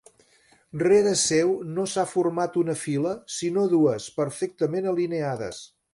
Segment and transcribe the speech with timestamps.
[0.83, 5.63] Rere seu no s'ha format una fila, sinó dues, perfectament alineades.